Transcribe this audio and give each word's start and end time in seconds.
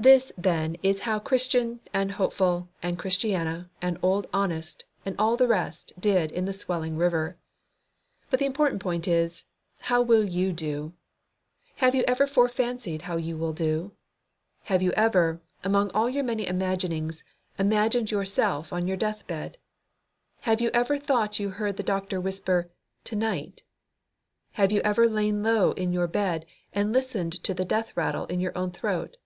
This, 0.00 0.30
then, 0.38 0.76
is 0.80 1.00
how 1.00 1.18
Christian 1.18 1.80
and 1.92 2.12
Hopeful 2.12 2.68
and 2.84 2.96
Christiana 2.96 3.68
and 3.82 3.98
Old 4.00 4.28
Honest 4.32 4.84
and 5.04 5.16
all 5.18 5.36
the 5.36 5.48
rest 5.48 5.92
did 5.98 6.30
in 6.30 6.44
the 6.44 6.52
swelling 6.52 6.96
river. 6.96 7.36
But 8.30 8.38
the 8.38 8.46
important 8.46 8.80
point 8.80 9.08
is, 9.08 9.44
HOW 9.80 10.02
WILL 10.02 10.22
YOU 10.24 10.52
DO? 10.52 10.92
Have 11.74 11.96
you 11.96 12.04
ever 12.06 12.28
fore 12.28 12.48
fancied 12.48 13.02
how 13.02 13.16
you 13.16 13.36
will 13.36 13.52
do? 13.52 13.90
Have 14.62 14.82
you 14.82 14.92
ever, 14.92 15.40
among 15.64 15.90
all 15.90 16.08
your 16.08 16.22
many 16.22 16.46
imaginings, 16.46 17.24
imagined 17.58 18.12
yourself 18.12 18.72
on 18.72 18.86
your 18.86 18.96
deathbed? 18.96 19.58
Have 20.42 20.60
you 20.60 20.70
ever 20.72 20.96
thought 20.96 21.40
you 21.40 21.50
heard 21.50 21.76
the 21.76 21.82
doctor 21.82 22.20
whisper, 22.20 22.70
"To 23.02 23.16
night"? 23.16 23.64
Have 24.52 24.70
you 24.70 24.80
ever 24.82 25.08
lain 25.08 25.42
low 25.42 25.72
in 25.72 25.92
your 25.92 26.06
bed 26.06 26.46
and 26.72 26.92
listened 26.92 27.42
to 27.42 27.52
the 27.52 27.64
death 27.64 27.96
rattle 27.96 28.26
in 28.26 28.38
your 28.38 28.56
own 28.56 28.70
throat? 28.70 29.16